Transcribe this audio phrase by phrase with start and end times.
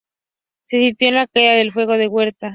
[0.63, 2.49] Se exilió a la caída del gobierno de Huerta.